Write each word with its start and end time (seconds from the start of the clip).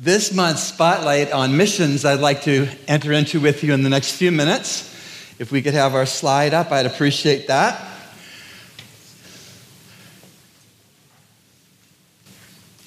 this 0.00 0.32
month's 0.32 0.62
spotlight 0.62 1.30
on 1.30 1.58
missions, 1.58 2.06
I'd 2.06 2.20
like 2.20 2.44
to 2.44 2.66
enter 2.88 3.12
into 3.12 3.38
with 3.38 3.62
you 3.62 3.74
in 3.74 3.82
the 3.82 3.90
next 3.90 4.12
few 4.16 4.32
minutes. 4.32 4.86
If 5.38 5.52
we 5.52 5.60
could 5.60 5.74
have 5.74 5.94
our 5.94 6.06
slide 6.06 6.54
up, 6.54 6.72
I'd 6.72 6.86
appreciate 6.86 7.48
that. 7.48 7.86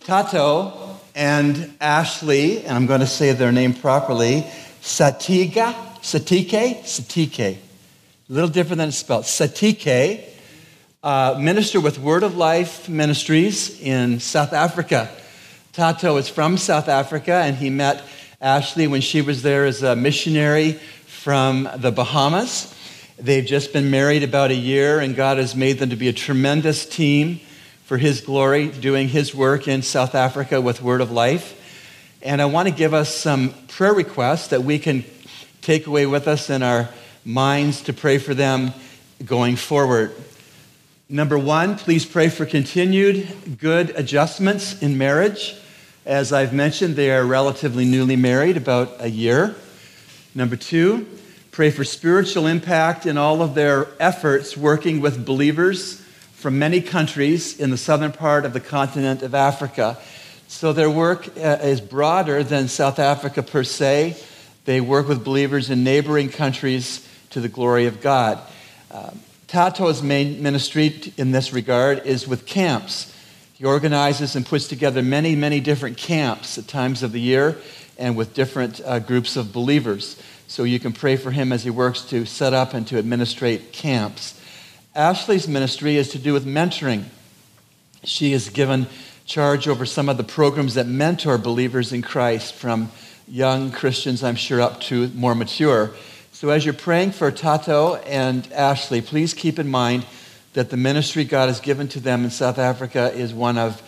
Thato 0.00 0.98
and 1.14 1.74
Ashley, 1.80 2.62
and 2.66 2.76
I'm 2.76 2.84
going 2.84 3.00
to 3.00 3.06
say 3.06 3.32
their 3.32 3.52
name 3.52 3.72
properly, 3.72 4.42
Satiga, 4.82 5.72
Satike, 6.02 6.82
Satike. 6.82 7.56
A 7.56 7.58
little 8.28 8.50
different 8.50 8.78
than 8.78 8.88
it's 8.88 8.98
spelled. 8.98 9.24
Satike, 9.24 10.24
uh, 11.02 11.38
minister 11.40 11.80
with 11.80 11.98
Word 11.98 12.22
of 12.22 12.36
Life 12.36 12.86
Ministries 12.86 13.80
in 13.80 14.20
South 14.20 14.52
Africa. 14.52 15.10
Thato 15.78 16.18
is 16.18 16.28
from 16.28 16.56
South 16.56 16.88
Africa, 16.88 17.34
and 17.34 17.54
he 17.54 17.70
met 17.70 18.02
Ashley 18.40 18.88
when 18.88 19.00
she 19.00 19.22
was 19.22 19.42
there 19.42 19.64
as 19.64 19.80
a 19.80 19.94
missionary 19.94 20.72
from 20.72 21.68
the 21.76 21.92
Bahamas. 21.92 22.74
They've 23.16 23.46
just 23.46 23.72
been 23.72 23.88
married 23.88 24.24
about 24.24 24.50
a 24.50 24.56
year, 24.56 24.98
and 24.98 25.14
God 25.14 25.38
has 25.38 25.54
made 25.54 25.78
them 25.78 25.90
to 25.90 25.96
be 25.96 26.08
a 26.08 26.12
tremendous 26.12 26.84
team 26.84 27.38
for 27.84 27.96
His 27.96 28.20
glory, 28.20 28.66
doing 28.66 29.06
His 29.06 29.36
work 29.36 29.68
in 29.68 29.82
South 29.82 30.16
Africa 30.16 30.60
with 30.60 30.82
Word 30.82 31.00
of 31.00 31.12
Life. 31.12 31.54
And 32.22 32.42
I 32.42 32.46
want 32.46 32.66
to 32.66 32.74
give 32.74 32.92
us 32.92 33.14
some 33.14 33.54
prayer 33.68 33.94
requests 33.94 34.48
that 34.48 34.64
we 34.64 34.80
can 34.80 35.04
take 35.60 35.86
away 35.86 36.06
with 36.06 36.26
us 36.26 36.50
in 36.50 36.64
our 36.64 36.88
minds 37.24 37.82
to 37.82 37.92
pray 37.92 38.18
for 38.18 38.34
them 38.34 38.72
going 39.24 39.54
forward. 39.54 40.12
Number 41.08 41.38
one, 41.38 41.76
please 41.76 42.04
pray 42.04 42.30
for 42.30 42.46
continued 42.46 43.58
good 43.60 43.90
adjustments 43.90 44.82
in 44.82 44.98
marriage. 44.98 45.54
As 46.08 46.32
I've 46.32 46.54
mentioned, 46.54 46.96
they 46.96 47.10
are 47.10 47.22
relatively 47.22 47.84
newly 47.84 48.16
married, 48.16 48.56
about 48.56 48.96
a 48.98 49.10
year. 49.10 49.54
Number 50.34 50.56
two, 50.56 51.06
pray 51.50 51.70
for 51.70 51.84
spiritual 51.84 52.46
impact 52.46 53.04
in 53.04 53.18
all 53.18 53.42
of 53.42 53.54
their 53.54 53.88
efforts 54.00 54.56
working 54.56 55.02
with 55.02 55.26
believers 55.26 56.00
from 56.32 56.58
many 56.58 56.80
countries 56.80 57.60
in 57.60 57.68
the 57.68 57.76
southern 57.76 58.12
part 58.12 58.46
of 58.46 58.54
the 58.54 58.60
continent 58.60 59.22
of 59.22 59.34
Africa. 59.34 59.98
So 60.46 60.72
their 60.72 60.88
work 60.88 61.28
uh, 61.36 61.58
is 61.60 61.82
broader 61.82 62.42
than 62.42 62.68
South 62.68 62.98
Africa 62.98 63.42
per 63.42 63.62
se. 63.62 64.16
They 64.64 64.80
work 64.80 65.08
with 65.08 65.22
believers 65.22 65.68
in 65.68 65.84
neighboring 65.84 66.30
countries 66.30 67.06
to 67.28 67.40
the 67.40 67.50
glory 67.50 67.84
of 67.84 68.00
God. 68.00 68.38
Uh, 68.90 69.10
Thato's 69.46 70.02
main 70.02 70.42
ministry 70.42 71.12
in 71.18 71.32
this 71.32 71.52
regard 71.52 72.06
is 72.06 72.26
with 72.26 72.46
camps. 72.46 73.12
He 73.58 73.64
organizes 73.64 74.36
and 74.36 74.46
puts 74.46 74.68
together 74.68 75.02
many, 75.02 75.34
many 75.34 75.58
different 75.58 75.96
camps 75.96 76.58
at 76.58 76.68
times 76.68 77.02
of 77.02 77.10
the 77.10 77.20
year 77.20 77.58
and 77.98 78.16
with 78.16 78.32
different 78.32 78.80
uh, 78.84 79.00
groups 79.00 79.36
of 79.36 79.52
believers. 79.52 80.16
So 80.46 80.62
you 80.62 80.78
can 80.78 80.92
pray 80.92 81.16
for 81.16 81.32
him 81.32 81.52
as 81.52 81.64
he 81.64 81.70
works 81.70 82.02
to 82.02 82.24
set 82.24 82.54
up 82.54 82.72
and 82.72 82.86
to 82.86 82.98
administrate 82.98 83.72
camps. 83.72 84.40
Ashley's 84.94 85.48
ministry 85.48 85.96
is 85.96 86.10
to 86.10 86.20
do 86.20 86.32
with 86.32 86.46
mentoring. 86.46 87.06
She 88.04 88.32
is 88.32 88.48
given 88.48 88.86
charge 89.24 89.66
over 89.66 89.84
some 89.84 90.08
of 90.08 90.18
the 90.18 90.22
programs 90.22 90.74
that 90.74 90.86
mentor 90.86 91.36
believers 91.36 91.92
in 91.92 92.00
Christ, 92.00 92.54
from 92.54 92.92
young 93.26 93.72
Christians, 93.72 94.22
I'm 94.22 94.36
sure, 94.36 94.60
up 94.60 94.80
to 94.82 95.08
more 95.08 95.34
mature. 95.34 95.90
So 96.30 96.50
as 96.50 96.64
you're 96.64 96.74
praying 96.74 97.10
for 97.10 97.32
Thato 97.32 98.00
and 98.06 98.50
Ashley, 98.52 99.00
please 99.00 99.34
keep 99.34 99.58
in 99.58 99.66
mind 99.66 100.06
that 100.54 100.70
the 100.70 100.76
ministry 100.76 101.24
God 101.24 101.48
has 101.48 101.60
given 101.60 101.88
to 101.88 102.00
them 102.00 102.24
in 102.24 102.30
South 102.30 102.58
Africa 102.58 103.12
is 103.12 103.34
one 103.34 103.58
of 103.58 103.82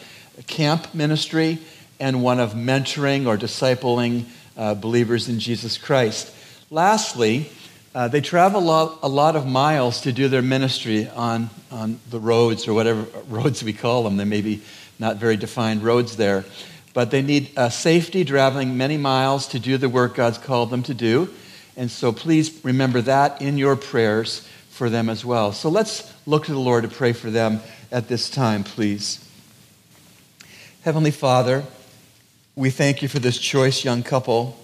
camp 0.46 0.94
ministry 0.94 1.58
and 1.98 2.22
one 2.22 2.40
of 2.40 2.52
mentoring 2.52 3.26
or 3.26 3.36
discipling 3.36 4.24
uh, 4.56 4.74
believers 4.74 5.28
in 5.28 5.38
Jesus 5.38 5.78
Christ. 5.78 6.34
Lastly, 6.70 7.50
uh, 7.94 8.08
they 8.08 8.20
travel 8.20 8.60
a 8.60 8.62
lot, 8.62 8.98
a 9.02 9.08
lot, 9.08 9.36
of 9.36 9.46
miles 9.46 10.02
to 10.02 10.12
do 10.12 10.28
their 10.28 10.42
ministry 10.42 11.08
on, 11.08 11.50
on 11.72 11.98
the 12.10 12.20
roads 12.20 12.68
or 12.68 12.74
whatever 12.74 13.06
roads 13.28 13.64
we 13.64 13.72
call 13.72 14.04
them. 14.04 14.16
They 14.16 14.24
may 14.24 14.40
be 14.40 14.62
not 14.98 15.16
very 15.16 15.36
defined 15.36 15.82
roads 15.82 16.16
there. 16.16 16.44
But 16.92 17.10
they 17.10 17.22
need 17.22 17.50
uh, 17.56 17.68
safety 17.68 18.24
traveling 18.24 18.76
many 18.76 18.96
miles 18.96 19.48
to 19.48 19.58
do 19.58 19.76
the 19.76 19.88
work 19.88 20.14
God's 20.14 20.38
called 20.38 20.70
them 20.70 20.82
to 20.84 20.94
do. 20.94 21.30
And 21.76 21.90
so 21.90 22.12
please 22.12 22.64
remember 22.64 23.00
that 23.02 23.40
in 23.40 23.56
your 23.56 23.76
prayers 23.76 24.46
for 24.80 24.88
them 24.88 25.10
as 25.10 25.26
well. 25.26 25.52
So 25.52 25.68
let's 25.68 26.10
look 26.24 26.46
to 26.46 26.52
the 26.52 26.58
Lord 26.58 26.84
to 26.84 26.88
pray 26.88 27.12
for 27.12 27.30
them 27.30 27.60
at 27.92 28.08
this 28.08 28.30
time, 28.30 28.64
please. 28.64 29.22
Heavenly 30.84 31.10
Father, 31.10 31.64
we 32.56 32.70
thank 32.70 33.02
you 33.02 33.08
for 33.08 33.18
this 33.18 33.36
choice 33.36 33.84
young 33.84 34.02
couple 34.02 34.58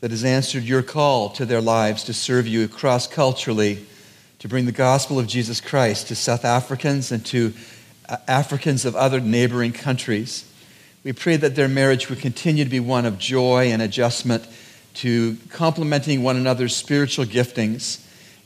that 0.00 0.10
has 0.10 0.24
answered 0.24 0.64
your 0.64 0.82
call 0.82 1.30
to 1.30 1.46
their 1.46 1.60
lives 1.60 2.02
to 2.02 2.12
serve 2.12 2.48
you 2.48 2.66
cross 2.66 3.06
culturally, 3.06 3.86
to 4.40 4.48
bring 4.48 4.66
the 4.66 4.72
gospel 4.72 5.20
of 5.20 5.28
Jesus 5.28 5.60
Christ 5.60 6.08
to 6.08 6.16
South 6.16 6.44
Africans 6.44 7.12
and 7.12 7.24
to 7.26 7.54
uh, 8.08 8.16
Africans 8.26 8.84
of 8.84 8.96
other 8.96 9.20
neighboring 9.20 9.72
countries. 9.72 10.52
We 11.04 11.12
pray 11.12 11.36
that 11.36 11.54
their 11.54 11.68
marriage 11.68 12.10
would 12.10 12.18
continue 12.18 12.64
to 12.64 12.70
be 12.70 12.80
one 12.80 13.06
of 13.06 13.18
joy 13.18 13.66
and 13.70 13.80
adjustment 13.80 14.48
to 14.94 15.36
complementing 15.50 16.24
one 16.24 16.36
another's 16.36 16.74
spiritual 16.74 17.24
giftings 17.24 18.00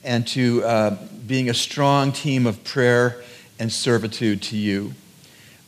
and 0.04 0.26
to 0.28 0.64
uh, 0.64 0.97
being 1.26 1.48
a 1.48 1.54
strong 1.54 2.12
team 2.12 2.47
of 2.47 2.62
prayer 2.64 3.22
and 3.59 3.72
servitude 3.72 4.42
to 4.42 4.56
you. 4.56 4.94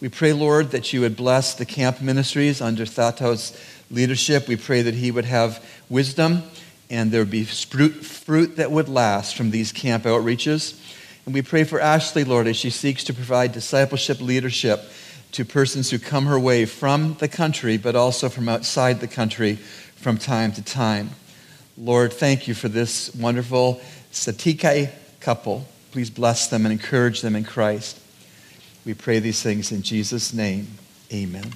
We 0.00 0.08
pray, 0.08 0.32
Lord, 0.32 0.70
that 0.70 0.92
you 0.92 1.02
would 1.02 1.16
bless 1.16 1.54
the 1.54 1.66
camp 1.66 2.00
ministries 2.00 2.60
under 2.60 2.86
Thato's 2.86 3.58
leadership. 3.90 4.48
We 4.48 4.56
pray 4.56 4.82
that 4.82 4.94
he 4.94 5.10
would 5.10 5.26
have 5.26 5.64
wisdom 5.88 6.44
and 6.88 7.12
there 7.12 7.20
would 7.20 7.30
be 7.30 7.44
fruit 7.44 8.56
that 8.56 8.70
would 8.70 8.88
last 8.88 9.36
from 9.36 9.50
these 9.50 9.72
camp 9.72 10.04
outreaches. 10.04 10.78
And 11.24 11.34
we 11.34 11.42
pray 11.42 11.64
for 11.64 11.80
Ashley, 11.80 12.24
Lord, 12.24 12.46
as 12.46 12.56
she 12.56 12.70
seeks 12.70 13.04
to 13.04 13.14
provide 13.14 13.52
discipleship 13.52 14.20
leadership 14.20 14.80
to 15.32 15.44
persons 15.44 15.90
who 15.90 15.98
come 15.98 16.26
her 16.26 16.40
way 16.40 16.64
from 16.64 17.14
the 17.20 17.28
country, 17.28 17.76
but 17.76 17.94
also 17.94 18.28
from 18.28 18.48
outside 18.48 19.00
the 19.00 19.06
country 19.06 19.56
from 19.96 20.16
time 20.16 20.50
to 20.52 20.62
time. 20.62 21.10
Lord, 21.78 22.12
thank 22.12 22.48
you 22.48 22.54
for 22.54 22.69
this 22.69 23.14
wonderful 23.14 23.80
Satike 24.12 24.91
couple. 25.21 25.66
Please 25.93 26.10
bless 26.10 26.47
them 26.48 26.65
and 26.65 26.72
encourage 26.72 27.21
them 27.21 27.37
in 27.37 27.44
Christ. 27.44 27.98
We 28.84 28.94
pray 28.94 29.19
these 29.19 29.43
things 29.43 29.72
in 29.72 29.82
Jesus' 29.82 30.32
name. 30.32 30.66
Amen. 31.12 31.53